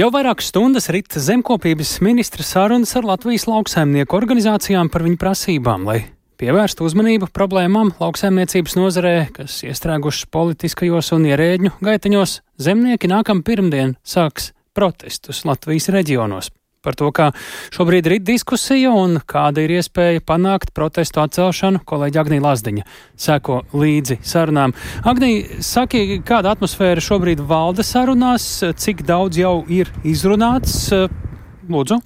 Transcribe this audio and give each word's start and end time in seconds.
Jau 0.00 0.06
vairākas 0.08 0.46
stundas 0.48 0.86
rit 0.94 1.12
zemkopības 1.12 1.98
ministra 2.00 2.40
sarunas 2.46 2.94
ar 2.96 3.04
Latvijas 3.04 3.42
lauksaimnieku 3.44 4.16
organizācijām 4.16 4.88
par 4.88 5.02
viņu 5.04 5.18
prasībām, 5.20 5.82
lai 5.84 5.98
pievērstu 6.40 6.86
uzmanību 6.88 7.28
problēmām 7.36 7.90
lauksaimniecības 7.98 8.78
nozarē, 8.78 9.12
kas 9.36 9.58
iestrēgušas 9.66 10.30
politiskajos 10.32 11.12
un 11.18 11.26
ierēģņu 11.28 11.74
gaiteņos. 11.84 12.38
Zemnieki 12.64 13.10
nākamā 13.12 13.44
pirmdien 13.44 13.92
sāks 14.00 14.54
protestus 14.72 15.42
Latvijas 15.44 15.90
reģionos 15.92 16.48
par 16.80 16.96
to, 16.96 17.10
kā 17.12 17.26
šobrīd 17.74 18.06
ir 18.08 18.14
diskusija 18.24 18.92
un 18.96 19.18
kāda 19.28 19.60
ir 19.66 19.74
iespēja 19.76 20.22
panākt 20.24 20.72
protestu 20.76 21.20
atcelšanu, 21.20 21.82
kolēģi 21.84 22.20
Agnija 22.22 22.44
Lazdiņa 22.46 22.86
seko 23.20 23.58
līdzi 23.76 24.16
sarunām. 24.24 24.72
Agnija, 25.04 25.60
saki, 25.64 26.22
kāda 26.24 26.54
atmosfēra 26.56 27.04
šobrīd 27.04 27.44
valda 27.44 27.84
sarunās, 27.84 28.48
cik 28.80 29.04
daudz 29.04 29.42
jau 29.42 29.58
ir 29.68 29.92
izrunāts? 30.08 30.86
Lūdzu. 31.70 32.00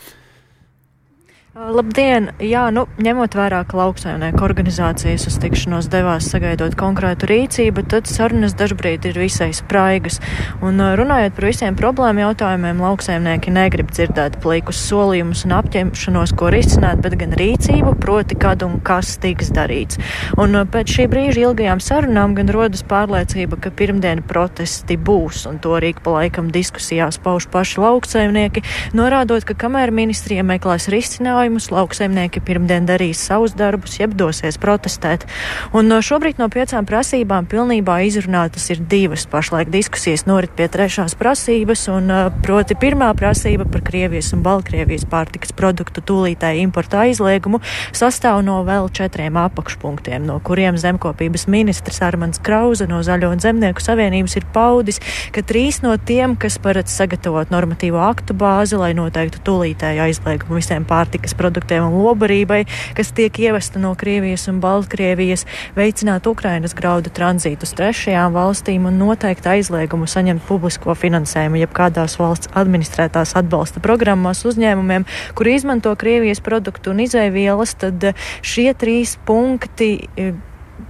Labdien! 1.55 2.33
Jā, 2.43 2.65
nu, 2.75 2.83
ņemot 2.99 3.37
vērā, 3.39 3.61
ka 3.71 3.77
lauksaimnieku 3.79 4.43
organizācijas 4.43 5.29
uz 5.31 5.37
tikšanos 5.39 5.87
devās 5.87 6.27
sagaidot 6.33 6.73
konkrētu 6.75 7.29
rīcību, 7.31 7.85
tad 7.93 8.09
sarunas 8.11 8.57
dažbrīd 8.59 9.05
ir 9.07 9.21
visai 9.23 9.53
spraigas. 9.55 10.19
Un 10.67 10.83
runājot 10.99 11.37
par 11.37 11.47
visiem 11.47 11.77
problēmu 11.79 12.25
jautājumiem, 12.25 12.81
lauksaimnieki 12.83 13.55
negrib 13.55 13.93
dzirdēt 13.95 14.41
plikus 14.43 14.81
solījumus 14.89 15.45
un 15.47 15.55
apņemšanos, 15.61 16.33
ko 16.35 16.51
risināt, 16.51 16.99
bet 17.07 17.15
gan 17.23 17.37
rīcību, 17.39 17.95
proti, 18.03 18.35
kad 18.35 18.67
un 18.67 18.81
kas 18.83 19.15
tiks 19.23 19.55
darīts. 19.55 20.03
Un 20.35 20.59
pēc 20.75 20.97
šī 20.97 21.07
brīža 21.15 21.45
ilgajām 21.45 21.79
sarunām 21.79 22.35
gan 22.35 22.51
rodas 22.51 22.83
pārliecība, 22.83 23.61
ka 23.63 23.71
pirmdiena 23.71 24.27
protesti 24.27 24.99
būs, 24.99 25.47
un 25.53 25.63
to 25.63 25.79
arī 25.79 25.95
pa 26.03 26.19
laikam 26.19 26.51
diskusijās 26.51 27.23
pauž 27.23 27.47
paši 27.55 27.79
lauksaimnieki, 27.87 28.67
norādot, 28.99 29.47
ka 29.47 29.55
kamēr 29.69 29.95
ministrija 29.95 30.43
meklēs 30.43 30.91
risinājumu, 30.91 31.44
jautājumus. 31.45 31.71
Lauksaimnieki 31.75 32.41
pirmdien 32.45 32.87
darīs 32.87 33.19
savus 33.19 33.55
darbus, 33.55 33.99
jeb 33.99 34.15
dosies 34.17 34.59
protestēt. 34.59 35.27
Un 35.73 35.91
šobrīd 35.91 36.39
no 36.39 36.49
piecām 36.49 36.87
prasībām 36.87 37.47
pilnībā 37.47 38.05
izrunātas 38.07 38.71
ir 38.71 38.81
divas. 38.81 39.27
Pašlaik 39.27 39.71
diskusijas 39.71 40.27
norit 40.27 40.55
pie 40.57 40.69
trešās 40.69 41.15
prasības, 41.15 41.89
un 41.89 42.11
proti 42.43 42.75
pirmā 42.75 43.13
prasība 43.15 43.65
par 43.65 43.83
Krievijas 43.83 44.33
un 44.33 44.43
Baltkrievijas 44.43 45.05
pārtikas 45.05 45.53
produktu 45.53 46.01
tūlītēju 46.01 46.63
importu 46.65 46.97
aizliegumu 46.97 47.61
sastāv 47.93 48.43
no 48.45 48.63
vēl 48.65 48.89
četriem 48.95 49.37
apakšpunktiem, 49.37 50.25
no 50.25 50.41
kuriem 50.41 50.79
zemkopības 50.79 51.47
ministrs 51.49 52.01
Armans 52.03 52.41
Krauza 52.43 52.87
no 52.89 53.03
Zaļo 53.03 53.33
un 53.35 53.43
Zemnieku 53.43 53.83
savienības 53.83 54.39
ir 54.39 54.49
paudis, 54.55 55.01
ka 55.35 55.43
trīs 55.43 55.83
no 55.83 55.97
tiem, 55.97 56.37
kas 56.37 56.59
paredz 56.59 56.95
sagatavot 56.95 57.51
normatīvo 57.53 58.01
aktu 58.05 58.37
bāzi, 58.39 58.79
lai 58.81 58.93
noteiktu 58.97 59.43
tūlītēju 59.45 60.05
aizliegumu 60.07 60.61
visiem 60.61 60.87
pārtikas 60.89 61.34
pārtikas 61.35 61.45
produktiem 61.45 61.85
un 61.85 62.03
lobarībai, 62.03 62.65
kas 62.97 63.13
tiek 63.13 63.37
ievesta 63.39 63.79
no 63.79 63.95
Krievijas 63.95 64.49
un 64.49 64.61
Baltkrievijas, 64.61 65.45
veicināt 65.77 66.27
Ukrainas 66.27 66.75
graudu 66.75 67.11
tranzītu 67.11 67.65
uz 67.65 67.75
trešajām 67.75 68.33
valstīm 68.35 68.87
un 68.87 68.99
noteikt 68.99 69.47
aizliegumu 69.47 70.07
saņemt 70.07 70.45
publisko 70.47 70.95
finansējumu 70.95 71.61
jebkādās 71.65 72.19
valsts 72.19 72.51
administrētās 72.55 73.35
atbalsta 73.37 73.81
programmās 73.81 74.45
uzņēmumiem, 74.45 75.05
kuri 75.35 75.55
izmanto 75.59 75.95
Krievijas 75.97 76.41
produktu 76.41 76.95
un 76.95 77.05
izēvielas, 77.05 77.75
tad 77.79 78.15
šie 78.43 78.73
trīs 78.75 79.19
punkti 79.27 80.09
eh, 80.17 80.35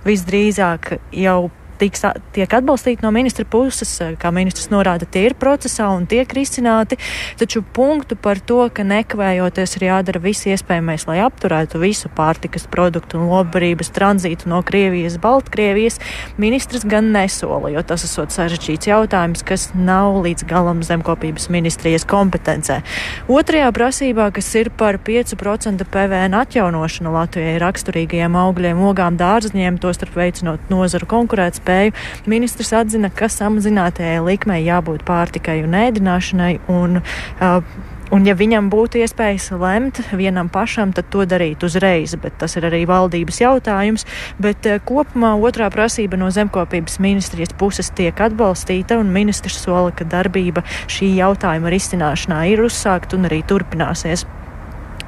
visdrīzāk 0.04 0.98
jau 1.12 1.50
tiks, 1.84 2.04
tiek 2.34 2.56
atbalstīti 2.56 3.04
no 3.04 3.12
ministra 3.14 3.44
puses, 3.48 3.92
kā 4.20 4.32
ministrs 4.34 4.70
norāda, 4.72 5.06
tie 5.08 5.26
ir 5.28 5.36
procesā 5.38 5.90
un 5.92 6.08
tiek 6.10 6.30
risināti, 6.36 6.98
taču 7.40 7.62
punktu 7.76 8.16
par 8.16 8.40
to, 8.40 8.62
ka 8.74 8.86
nekavējoties 8.86 9.76
ir 9.78 9.86
jādara 9.88 10.22
viss 10.24 10.48
iespējamais, 10.48 11.06
lai 11.10 11.20
apturētu 11.24 11.80
visu 11.82 12.10
pārtikas 12.14 12.66
produktu 12.70 13.20
un 13.20 13.28
lobarības 13.32 13.92
tranzītu 13.94 14.50
no 14.52 14.62
Krievijas, 14.66 15.18
Baltkrievijas, 15.22 16.00
ministrs 16.40 16.86
gan 16.88 17.12
nesola, 17.14 17.72
jo 17.74 17.84
tas 17.86 18.06
esot 18.06 18.34
sarežģīts 18.34 18.88
jautājums, 18.90 19.44
kas 19.46 19.68
nav 19.76 20.22
līdz 20.24 20.46
galam 20.48 20.82
zemkopības 20.86 21.50
ministrijas 21.52 22.06
kompetencē. 22.08 22.80
Otrajā 23.28 23.70
prasībā, 23.76 24.30
kas 24.34 24.50
ir 24.60 24.70
par 24.74 24.98
5% 25.04 25.84
PVN 25.92 26.38
atjaunošanu 26.40 27.12
Latvijai 27.14 27.58
raksturīgajiem 27.62 28.38
augļiem, 28.38 28.82
ogām, 28.88 29.18
dārzņiem, 29.20 29.78
tostarp 29.82 30.16
veicinot 30.18 30.72
nozaru 30.72 31.08
konkurētspēju, 31.10 31.73
spēju. 31.74 31.94
Ministrs 32.30 32.72
atzina, 32.72 33.10
ka 33.10 33.28
samazinātajai 33.28 34.22
likmei 34.24 34.64
jābūt 34.64 35.04
pārtikai 35.06 35.62
un 35.64 35.74
ēdināšanai. 35.74 36.60
Un, 36.68 37.02
uh, 37.40 37.64
Un, 38.12 38.22
ja 38.28 38.34
viņam 38.36 38.68
būtu 38.70 39.00
iespējas 39.00 39.48
lemt 39.58 39.96
vienam 40.12 40.50
pašam, 40.52 40.92
tad 40.94 41.08
to 41.10 41.24
darīt 41.26 41.64
uzreiz, 41.64 42.12
bet 42.20 42.36
tas 42.38 42.52
ir 42.54 42.66
arī 42.68 42.84
valdības 42.86 43.40
jautājums. 43.40 44.04
Bet 44.38 44.68
uh, 44.68 44.76
kopumā 44.78 45.32
otrā 45.40 45.70
prasība 45.72 46.20
no 46.20 46.28
zemkopības 46.30 47.00
ministrijas 47.02 47.56
puses 47.58 47.90
tiek 47.96 48.14
atbalstīta, 48.14 49.00
un 49.00 49.10
ministrs 49.10 49.56
sola, 49.64 49.90
ka 49.90 50.04
darbība 50.04 50.62
šī 50.86 51.14
jautājuma 51.16 51.72
risināšanā 51.74 52.44
ir 52.52 52.62
uzsākta 52.68 53.18
un 53.18 53.26
arī 53.32 53.40
turpināsies. 53.48 54.28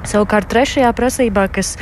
Savukārt 0.07 0.47
trešajā 0.51 0.89
prasībā, 0.95 1.47
kas, 1.51 1.73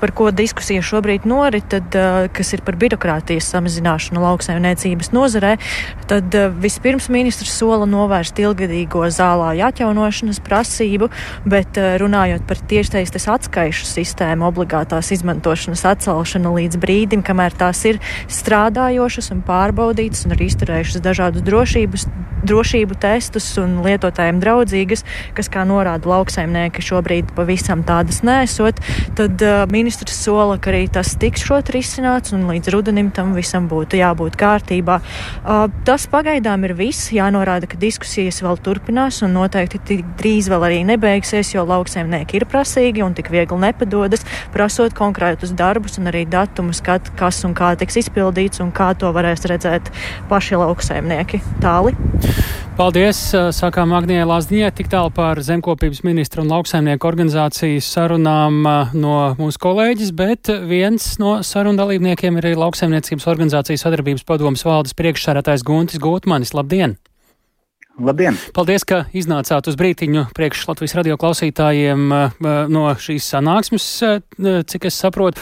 par 0.00 0.12
ko 0.16 0.30
diskusija 0.34 0.82
šobrīd 0.82 1.26
norit, 1.30 1.68
tad, 1.70 1.94
kas 2.34 2.52
ir 2.56 2.64
par 2.66 2.78
birokrātijas 2.80 3.46
samazināšanu 3.52 4.22
lauksaimniecības 4.24 5.12
nozarē, 5.14 5.52
tad 6.10 6.34
vispirms 6.60 7.06
ministrs 7.12 7.52
sola 7.60 7.86
novērst 7.86 8.40
ilgadīgo 8.42 9.04
zālāju 9.14 9.66
atjaunošanas 9.68 10.42
prasību, 10.46 11.10
bet 11.50 11.78
runājot 12.02 12.46
par 12.48 12.62
tiešsaistes 12.72 13.28
atskaišu 13.30 13.86
sistēmu 13.86 14.48
obligātās 14.50 15.12
izmantošanas 15.14 15.86
atcelšanu 15.92 16.56
līdz 16.58 16.80
brīdim, 16.82 17.22
kamēr 17.26 17.54
tās 17.54 17.84
ir 17.86 18.00
strādājošas 18.30 19.30
un 19.36 19.44
pārbaudītas 19.46 20.26
un 20.26 20.34
arī 20.34 20.50
izturējušas 20.50 21.06
dažādus 21.06 21.46
drošības, 21.46 22.08
drošību 22.50 22.96
testus 23.00 23.46
un 23.60 23.80
lietotājiem 23.84 24.40
draudzīgas, 24.42 25.04
kas, 25.36 25.50
kā 25.52 25.66
norāda 25.68 26.08
lauksaimnieki, 26.08 26.84
šobrīd 26.84 27.34
pavisam 27.36 27.59
pavisam 27.60 27.82
tādas 27.84 28.22
nesot, 28.24 28.78
tad 29.16 29.40
uh, 29.44 29.66
ministrs 29.70 30.16
sola, 30.24 30.56
ka 30.58 30.70
arī 30.72 30.86
tas 30.88 31.12
tiks 31.20 31.42
šot 31.44 31.70
risināts 31.74 32.32
un 32.32 32.46
līdz 32.48 32.70
rudenim 32.72 33.10
tam 33.12 33.34
visam 33.36 33.68
būtu 33.68 33.98
jābūt 34.00 34.38
kārtībā. 34.40 35.00
Uh, 35.44 35.68
tas 35.84 36.06
pagaidām 36.10 36.64
ir 36.64 36.74
viss. 36.78 37.10
Jānorāda, 37.12 37.68
ka 37.68 37.76
diskusijas 37.76 38.40
vēl 38.42 38.56
turpinās 38.64 39.20
un 39.26 39.34
noteikti 39.36 39.80
tik 39.84 40.04
drīz 40.20 40.48
vēl 40.50 40.64
arī 40.70 40.80
nebeigsies, 40.88 41.52
jo 41.52 41.66
lauksaimnieki 41.68 42.40
ir 42.40 42.46
prasīgi 42.48 43.04
un 43.04 43.14
tik 43.14 43.30
viegli 43.30 43.60
nepadodas, 43.60 44.24
prasot 44.54 44.96
konkrētus 44.96 45.52
darbus 45.52 45.98
un 46.00 46.08
arī 46.10 46.24
datumus, 46.30 46.80
kad, 46.84 47.12
kas 47.20 47.42
un 47.44 47.54
kā 47.58 47.74
tiks 47.80 48.00
izpildīts 48.06 48.64
un 48.64 48.72
kā 48.72 48.92
to 48.96 49.12
varēs 49.12 49.44
redzēt 49.50 49.92
paši 50.32 50.60
lauksaimnieki. 50.64 51.44
Tāli. 51.60 51.96
Paldies! 52.76 53.18
Sākām 53.56 53.92
Agnijai 53.96 54.28
Lāsdiņai 54.28 54.70
tik 54.74 54.88
tālu 54.92 55.12
par 55.14 55.40
zemkopības 55.44 56.02
ministru 56.06 56.44
un 56.44 56.52
lauksaimnieku 56.52 57.08
organizāciju 57.08 57.60
informācijas 57.60 57.90
sarunām 57.92 58.62
no 58.96 59.16
mūsu 59.38 59.60
kolēģis, 59.60 60.12
bet 60.16 60.48
viens 60.68 61.18
no 61.20 61.42
sarunu 61.42 61.78
dalībniekiem 61.78 62.38
ir 62.38 62.48
arī 62.48 62.56
lauksaimniecības 62.58 63.26
organizācijas 63.28 63.84
sadarbības 63.84 64.24
padomas 64.24 64.64
valdes 64.64 64.94
priekšsārātājs 64.96 65.64
Guntis 65.64 66.00
Gūtmanis. 66.00 66.54
Labdien! 66.54 66.96
Labdien! 68.00 68.36
Paldies, 68.56 68.84
ka 68.84 69.04
iznācāt 69.12 69.68
uz 69.68 69.76
brītiņu 69.76 70.30
priekš 70.34 70.66
Latvijas 70.70 70.96
radio 70.96 71.18
klausītājiem 71.20 72.08
no 72.72 72.84
šīs 72.96 73.28
sanāksmes, 73.34 73.88
cik 74.72 74.88
es 74.88 75.00
saprotu. 75.00 75.40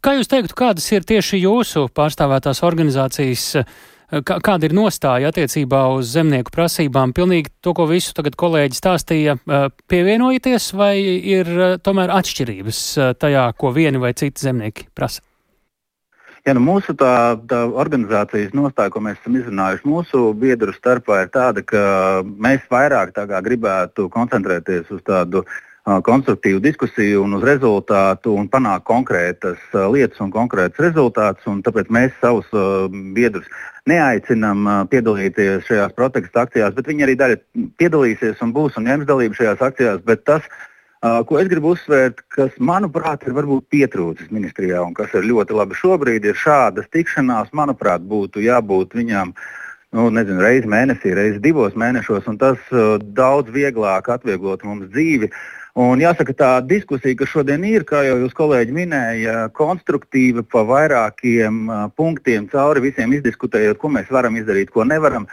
Kā 0.00 0.14
jūs 0.18 0.30
teiktu, 0.30 0.54
kādas 0.54 0.86
ir 0.92 1.06
tieši 1.08 1.42
jūsu 1.42 1.88
pārstāvētās 1.96 2.62
organizācijas 2.62 3.64
kāda 4.10 4.66
ir 4.66 4.74
nostāja 4.76 5.30
attiecībā 5.30 5.84
uz 5.94 6.12
zemnieku 6.16 6.52
prasībām? 6.54 7.14
Pilnīgi 7.16 7.52
to, 7.62 7.74
ko 7.76 7.86
visu 7.90 8.14
tagad 8.16 8.36
kolēģi 8.40 8.78
stāstīja, 8.78 9.36
pievienojaties, 9.90 10.70
vai 10.76 10.94
ir 11.00 11.50
tomēr 11.84 12.12
atšķirības 12.18 12.84
tajā, 13.22 13.50
ko 13.58 13.74
vieni 13.76 14.02
vai 14.02 14.12
citi 14.18 14.42
zemnieki 14.42 14.90
prasa? 14.94 15.22
Ja, 16.46 16.54
nu 16.56 16.62
mūsu 16.64 16.94
tā, 16.96 17.36
tā 17.50 17.66
organizācijas 17.68 18.54
nostāja, 18.56 18.90
ko 18.90 19.02
mēs 19.04 19.18
esam 19.20 19.34
izrunājuši 19.36 19.84
mūsu 19.86 20.22
biedru 20.40 20.72
starpā, 20.72 21.26
ir 21.26 21.34
tāda, 21.34 21.60
ka 21.60 21.82
mēs 22.24 22.64
vairāk 22.72 23.12
gribētu 23.44 24.08
koncentrēties 24.08 24.88
uz 24.96 25.02
tādu 25.04 25.44
uh, 25.44 25.58
konstruktīvu 26.06 26.60
diskusiju 26.62 27.24
un 27.24 27.34
uz 27.38 27.44
rezultātu 27.46 28.34
un 28.36 28.48
panākt 28.52 28.86
konkrētas 28.88 29.60
lietas 29.92 30.20
un 30.22 30.32
konkrētas 30.34 30.80
rezultātus. 30.82 31.46
Un 31.50 31.62
tāpēc 31.66 31.90
mēs 31.92 32.16
savus 32.20 32.48
biedrus 33.16 33.48
neaicinām 33.90 34.88
piedalīties 34.92 35.66
šajās 35.68 35.94
protesta 35.96 36.44
akcijās, 36.44 36.74
bet 36.76 36.90
viņi 36.90 37.06
arī 37.06 37.14
daļa 37.20 37.38
piedalīsies 37.80 38.42
un 38.44 38.52
būs 38.56 38.76
un 38.78 38.90
ņems 38.90 39.08
dalību 39.08 39.38
šajās 39.38 39.64
akcijās. 39.70 40.02
Bet 40.06 40.26
tas, 40.28 40.46
ko 41.00 41.40
es 41.40 41.48
gribu 41.50 41.72
uzsvērt, 41.74 42.22
kas 42.36 42.58
manuprāt 42.58 43.24
ir 43.26 43.34
varbūt 43.38 43.70
pietrūcis 43.72 44.30
ministrijā 44.34 44.82
un 44.84 44.94
kas 44.94 45.14
ir 45.16 45.26
ļoti 45.30 45.56
labi 45.56 45.80
šobrīd, 45.80 46.28
ir 46.28 46.38
šādas 46.38 46.90
tikšanās, 46.92 47.54
manuprāt, 47.56 48.04
būtu 48.04 48.44
jābūt 48.44 48.94
viņām 49.00 49.34
nu, 49.96 50.10
nezinu, 50.14 50.42
reizi 50.44 50.68
mēnesī, 50.70 51.14
reizi 51.16 51.40
divos 51.42 51.74
mēnešos, 51.74 52.28
un 52.30 52.36
tas 52.38 52.60
uh, 52.70 52.94
daudz 53.00 53.50
vieglāk 53.50 54.12
atvieglot 54.12 54.62
mums 54.68 54.92
dzīvi. 54.92 55.32
Un 55.78 56.02
jāsaka, 56.02 56.34
tā 56.34 56.48
diskusija, 56.66 57.14
kas 57.20 57.30
šodien 57.30 57.62
ir, 57.68 57.84
kā 57.86 58.02
jau 58.02 58.16
jūs 58.24 58.34
kolēģi 58.34 58.74
minēja, 58.74 59.36
konstruktīva 59.54 60.42
pa 60.42 60.64
vairākiem 60.66 61.62
uh, 61.68 61.84
punktiem 61.94 62.48
cauri 62.50 62.82
visiem 62.88 63.14
izdiskutējot, 63.14 63.78
ko 63.78 63.92
mēs 63.94 64.10
varam 64.10 64.34
izdarīt, 64.40 64.72
ko 64.74 64.82
nevaram. 64.84 65.28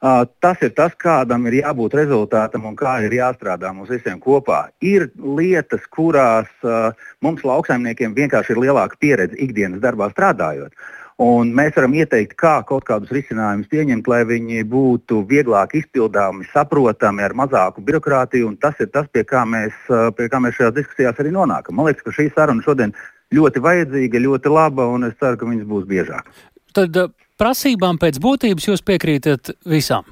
Uh, 0.00 0.22
tas 0.40 0.62
ir 0.64 0.70
tas, 0.78 0.94
kādam 0.96 1.42
ir 1.50 1.58
jābūt 1.58 1.98
rezultātam 1.98 2.64
un 2.70 2.76
kā 2.78 3.00
ir 3.04 3.18
jāstrādā 3.18 3.74
mums 3.74 3.90
visiem 3.90 4.22
kopā. 4.22 4.68
Ir 4.80 5.10
lietas, 5.18 5.82
kurās 5.90 6.48
uh, 6.62 6.94
mums 7.20 7.42
lauksaimniekiem 7.44 8.14
vienkārši 8.14 8.54
ir 8.54 8.62
lielāka 8.62 8.96
pieredze 9.02 9.36
ikdienas 9.42 9.82
darbā 9.82 10.08
strādājot. 10.14 10.72
Un 11.20 11.50
mēs 11.52 11.74
varam 11.76 11.92
ieteikt, 12.00 12.32
kā 12.40 12.54
kaut 12.64 12.86
kādus 12.88 13.10
risinājumus 13.12 13.68
pieņemt, 13.68 14.06
lai 14.08 14.22
viņi 14.24 14.62
būtu 14.70 15.18
vieglāk 15.28 15.74
izpildāmi, 15.76 16.46
saprotami, 16.48 17.26
ar 17.26 17.34
mazāku 17.36 17.84
birokrātiju. 17.84 18.54
Tas 18.62 18.78
ir 18.80 18.88
tas, 18.94 19.08
pie 19.12 19.26
kā, 19.28 19.42
mēs, 19.44 19.76
pie 20.16 20.28
kā 20.32 20.40
mēs 20.40 20.56
šajās 20.56 20.78
diskusijās 20.78 21.20
arī 21.20 21.34
nonākam. 21.34 21.76
Man 21.76 21.90
liekas, 21.90 22.06
ka 22.06 22.14
šī 22.16 22.30
saruna 22.32 22.64
šodien 22.64 22.94
ļoti 23.36 23.60
vajadzīga, 23.66 24.22
ļoti 24.24 24.54
laba, 24.54 24.86
un 24.88 25.04
es 25.10 25.18
ceru, 25.20 25.36
ka 25.36 25.50
viņas 25.50 25.68
būs 25.68 25.84
biežāk. 25.90 26.32
Tad 26.78 26.96
prasībām 27.40 28.00
pēc 28.00 28.16
būtības 28.22 28.70
jūs 28.70 28.84
piekrītat 28.86 29.52
visām? 29.68 30.08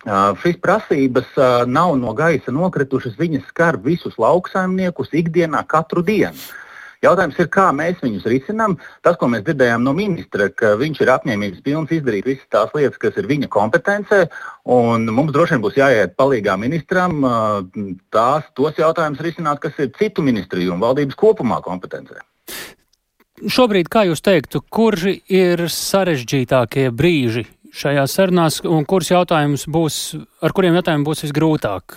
Uh, 0.00 0.32
šīs 0.40 0.56
prasības 0.64 1.28
uh, 1.36 1.68
nav 1.68 1.92
no 2.00 2.14
gaisa 2.16 2.54
nokritušas. 2.56 3.18
Viņas 3.20 3.50
skar 3.52 3.76
visus 3.84 4.16
lauksaimniekus 4.16 5.12
ikdienā, 5.12 5.60
katru 5.68 6.00
dienu. 6.00 6.40
Jautājums 7.00 7.38
ir, 7.40 7.46
kā 7.48 7.70
mēs 7.72 8.00
viņus 8.04 8.26
risinām. 8.28 8.74
Tas, 9.04 9.16
ko 9.20 9.30
mēs 9.32 9.46
dzirdējām 9.46 9.84
no 9.86 9.94
ministra, 9.96 10.50
ka 10.52 10.74
viņš 10.80 10.98
ir 11.00 11.12
apņēmības 11.14 11.62
pilns 11.64 11.94
izdarīt 11.96 12.26
visas 12.28 12.50
tās 12.52 12.74
lietas, 12.76 12.98
kas 13.00 13.16
ir 13.16 13.28
viņa 13.30 13.48
kompetencē, 13.52 14.26
un 14.68 15.08
mums 15.08 15.32
droši 15.32 15.56
vien 15.56 15.62
būs 15.64 15.78
jāiet 15.80 16.12
palīgā 16.20 16.58
ministram 16.60 17.24
tās, 18.12 18.50
tos 18.52 18.76
jautājumus 18.76 19.22
risināt, 19.24 19.62
kas 19.64 19.80
ir 19.80 19.94
citu 19.96 20.24
ministriju 20.26 20.74
un 20.74 20.84
valdības 20.84 21.16
kopumā 21.16 21.62
kompetencē. 21.64 22.20
Šobrīd, 23.40 23.88
kā 23.88 24.04
jūs 24.04 24.20
teiktu, 24.20 24.60
kurš 24.68 25.06
ir 25.32 25.64
sarežģītākie 25.72 26.90
brīži 26.92 27.46
šajās 27.72 28.18
sarunās, 28.18 28.60
un 28.66 28.84
kurus 28.84 29.08
jautājumus 29.14 29.64
būs, 29.70 29.96
ar 30.44 30.52
kuriem 30.52 30.76
jautājumiem 30.76 31.06
būs 31.06 31.24
visgrūtāk, 31.24 31.96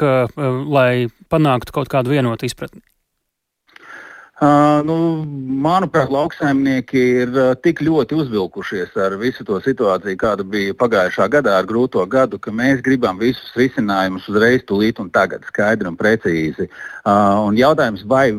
lai 0.71 1.09
panāktu 1.33 1.75
kaut 1.75 1.91
kādu 1.91 2.15
vienotu 2.15 2.47
izpratni? 2.47 2.85
Uh, 4.41 4.81
nu, 4.81 4.95
manuprāt, 5.61 6.09
lauksaimnieki 6.09 7.01
ir 7.21 7.35
uh, 7.37 7.51
tik 7.53 7.83
ļoti 7.85 8.17
uzvilkušies 8.17 8.95
ar 8.97 9.13
visu 9.21 9.45
to 9.45 9.59
situāciju, 9.61 10.17
kāda 10.17 10.41
bija 10.41 10.73
pagājušā 10.73 11.27
gadā 11.35 11.53
ar 11.59 11.67
grūto 11.69 12.01
gadu, 12.09 12.39
ka 12.41 12.49
mēs 12.49 12.81
gribam 12.81 13.21
visus 13.21 13.53
risinājumus 13.53 14.25
uzreiz, 14.31 14.65
tūlīt 14.65 14.97
un 15.03 15.11
tagad, 15.13 15.45
skaidri 15.45 15.91
un 15.91 15.99
precīzi. 15.99 16.65
Uh, 17.05 17.45
un 17.45 17.61
jautājums, 17.61 18.01
vai 18.09 18.31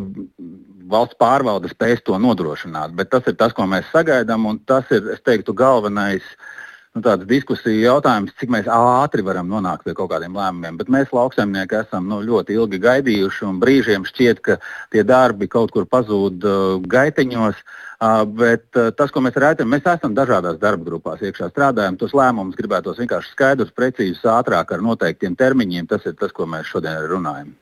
valsts 0.91 1.21
pārvalde 1.23 1.71
spēs 1.71 2.03
to 2.03 2.19
nodrošināt, 2.19 2.99
bet 2.99 3.15
tas 3.15 3.31
ir 3.31 3.39
tas, 3.39 3.55
ko 3.55 3.63
mēs 3.71 3.87
sagaidām, 3.95 4.51
un 4.51 4.59
tas 4.67 4.91
ir, 4.91 5.07
es 5.15 5.23
teiktu, 5.23 5.55
galvenais 5.55 6.27
uh, 6.27 6.51
nu, 6.95 7.03
tāds 7.03 7.27
diskusiju 7.29 7.83
jautājums, 7.83 8.35
cik 8.39 8.53
ātri 8.71 9.25
varam 9.27 9.49
nonākt 9.51 9.85
pie 9.87 9.95
kaut 9.99 10.13
kādiem 10.13 10.37
lēmumiem. 10.39 10.79
Bet 10.79 10.91
mēs, 10.93 11.11
lauksaimnieki, 11.15 11.81
esam 11.83 12.07
nu, 12.11 12.21
ļoti 12.23 12.55
ilgi 12.55 12.79
gaidījuši, 12.85 13.47
un 13.49 13.59
brīžiem 13.63 14.07
šķiet, 14.07 14.43
ka 14.45 14.59
tie 14.95 15.03
darbi 15.07 15.49
kaut 15.51 15.75
kur 15.75 15.89
pazūd 15.91 16.47
uh, 16.47 16.79
gaiteņos. 16.87 17.65
Uh, 18.05 18.23
bet 18.29 18.67
uh, 18.79 18.91
tas, 18.95 19.11
ko 19.11 19.23
mēs 19.25 19.37
redzam, 19.41 19.71
mēs 19.71 19.87
esam 19.89 20.15
dažādās 20.15 20.61
darba 20.63 20.87
grupās 20.87 21.23
iekšā 21.25 21.51
strādājam. 21.51 21.99
Tos 21.99 22.15
lēmumus 22.15 22.59
gribētos 22.59 23.01
vienkārši 23.03 23.35
skaidrus, 23.35 23.75
precīzus, 23.75 24.25
ātrāk 24.29 24.75
ar 24.75 24.85
noteiktiem 24.85 25.39
termiņiem. 25.39 25.91
Tas 25.91 26.07
ir 26.07 26.19
tas, 26.21 26.35
ko 26.35 26.47
mēs 26.51 26.71
šodien 26.71 27.07
runājam. 27.11 27.55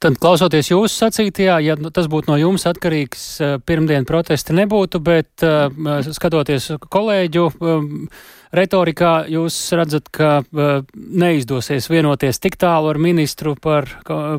Tad, 0.00 0.14
klausoties 0.16 0.70
jūsu 0.70 0.94
sacītajā, 0.96 1.58
ja 1.60 1.74
tas 1.92 2.06
būtu 2.08 2.30
no 2.30 2.38
jums 2.40 2.62
atkarīgs, 2.70 3.24
uh, 3.44 3.58
pirmdien 3.60 4.06
protesti 4.08 4.54
nebūtu, 4.56 4.96
bet 5.04 5.44
uh, 5.44 5.68
skatoties 6.16 6.70
kolēģu 6.88 7.44
retorikā 8.56 9.10
jūs 9.28 9.58
redzat, 9.76 10.08
ka 10.08 10.30
uh, 10.40 10.70
neizdosies 10.96 11.90
vienoties 11.92 12.40
tik 12.40 12.56
tālu 12.56 12.94
ar 12.94 13.00
ministru 13.02 13.52
par, 13.60 13.92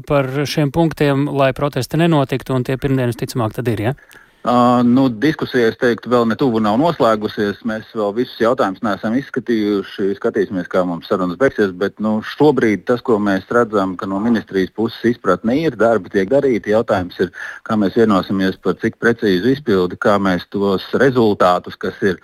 par 0.10 0.31
šiem 0.50 0.74
punktiem, 0.74 1.28
lai 1.30 1.52
protesti 1.54 2.02
nenotiktu, 2.02 2.57
un 2.57 2.66
tie 2.66 2.81
pirmdienas 2.81 3.22
ticamāk 3.22 3.54
tad 3.60 3.69
ir, 3.69 3.86
ja? 3.92 3.96
Uh, 4.42 4.82
nu, 4.82 5.04
diskusija, 5.22 5.68
es 5.70 5.76
teiktu, 5.78 6.10
vēl 6.10 6.24
ne 6.26 6.34
tuvu 6.34 6.58
nav 6.66 6.80
noslēgusies. 6.82 7.60
Mēs 7.70 7.92
vēl 7.94 8.16
visus 8.18 8.40
jautājumus 8.42 8.82
neesam 8.82 9.14
izskatījuši. 9.20 10.16
Skatīsimies, 10.18 10.66
kā 10.72 10.82
mums 10.90 11.12
sarunas 11.12 11.38
beigsies. 11.38 11.76
Bet 11.78 12.02
nu, 12.02 12.16
šobrīd 12.26 12.88
tas, 12.90 13.04
ko 13.06 13.20
mēs 13.22 13.46
redzam, 13.54 13.94
ka 14.00 14.10
no 14.10 14.18
ministrijas 14.24 14.74
puses 14.74 15.14
izpratne 15.14 15.60
ir, 15.62 15.78
darbi 15.78 16.10
tiek 16.10 16.32
darīti. 16.32 16.74
Jautājums 16.74 17.22
ir, 17.22 17.30
kā 17.70 17.78
mēs 17.78 18.00
vienosimies 18.02 18.58
par 18.66 18.80
cik 18.82 18.98
precīzu 18.98 19.54
izpildi, 19.54 20.02
kā 20.02 20.18
mēs 20.18 20.50
tos 20.50 20.90
rezultātus, 20.98 21.78
kas 21.78 22.02
ir 22.02 22.18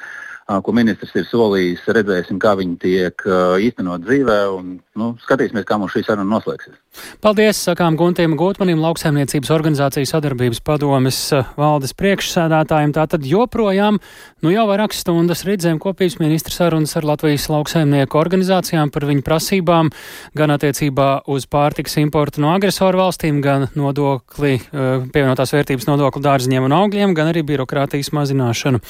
ko 0.48 0.74
ministrs 0.76 1.12
ir 1.20 1.26
solījis. 1.28 1.84
Redzēsim, 1.92 2.40
kā 2.40 2.54
viņi 2.60 2.78
tiek 2.80 3.24
īstenot 3.68 4.06
dzīvē, 4.06 4.38
un 4.56 4.78
nu, 4.98 5.10
skatīsimies, 5.24 5.66
kā 5.68 5.76
mums 5.80 5.92
šī 5.96 6.06
saruna 6.08 6.38
noslēgsies. 6.38 6.78
Paldies, 7.22 7.60
sakām 7.68 7.98
Guntiem 8.00 8.34
Gutmanim, 8.40 8.80
lauksaimniecības 8.82 9.52
organizācijas 9.54 10.16
sadarbības 10.16 10.64
padomes 10.66 11.20
valdes 11.60 11.94
priekšsēdētājiem. 12.00 12.96
Tātad 12.96 13.28
joprojām, 13.28 14.00
nu 14.42 14.54
jau 14.54 14.66
vairākas 14.72 15.04
stundas 15.04 15.44
redzējām 15.48 15.82
kopības 15.84 16.18
ministra 16.24 16.56
sarunas 16.56 16.96
ar 16.98 17.06
Latvijas 17.12 17.50
lauksaimnieku 17.52 18.18
organizācijām 18.18 18.92
par 18.96 19.06
viņu 19.12 19.28
prasībām, 19.28 19.92
gan 20.38 20.56
attiecībā 20.56 21.10
uz 21.28 21.46
pārtiks 21.52 22.00
importu 22.02 22.42
no 22.42 22.56
agresoru 22.56 23.04
valstīm, 23.04 23.44
gan 23.46 23.68
nodokli, 23.78 24.58
pievienotās 24.72 25.54
vērtības 25.54 25.92
nodokli 25.92 26.24
dārziņiem 26.24 26.72
un 26.72 26.78
augļiem, 26.82 27.18
gan 27.18 27.36
arī 27.36 27.46
birokrātijas 27.46 28.16
mazināšanu. 28.16 28.82